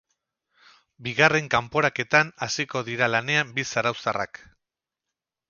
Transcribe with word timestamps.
Bigarren 1.07 1.49
kaporaketan 1.55 2.33
hasiko 2.47 2.83
dira 2.89 3.11
lanean 3.17 3.53
bi 3.59 3.67
zarauztarrak. 3.75 4.43